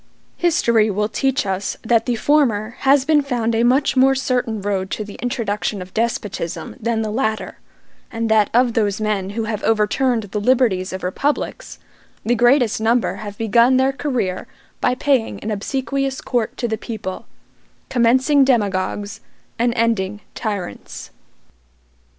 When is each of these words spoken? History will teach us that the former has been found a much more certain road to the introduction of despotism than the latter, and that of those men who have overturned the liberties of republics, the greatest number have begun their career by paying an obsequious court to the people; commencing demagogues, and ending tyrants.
History 0.37 0.89
will 0.89 1.09
teach 1.09 1.45
us 1.45 1.77
that 1.83 2.07
the 2.07 2.15
former 2.15 2.71
has 2.79 3.05
been 3.05 3.21
found 3.21 3.53
a 3.53 3.61
much 3.63 3.95
more 3.95 4.15
certain 4.15 4.59
road 4.59 4.89
to 4.89 5.03
the 5.03 5.13
introduction 5.21 5.79
of 5.79 5.93
despotism 5.93 6.75
than 6.79 7.03
the 7.03 7.11
latter, 7.11 7.59
and 8.11 8.27
that 8.27 8.49
of 8.51 8.73
those 8.73 8.99
men 8.99 9.31
who 9.37 9.43
have 9.43 9.61
overturned 9.61 10.23
the 10.23 10.39
liberties 10.41 10.91
of 10.91 11.03
republics, 11.03 11.77
the 12.25 12.33
greatest 12.33 12.81
number 12.81 13.17
have 13.17 13.37
begun 13.37 13.77
their 13.77 13.93
career 13.93 14.47
by 14.79 14.95
paying 14.95 15.39
an 15.41 15.51
obsequious 15.51 16.19
court 16.19 16.57
to 16.57 16.67
the 16.67 16.79
people; 16.79 17.27
commencing 17.89 18.43
demagogues, 18.43 19.19
and 19.59 19.71
ending 19.75 20.21
tyrants. 20.33 21.11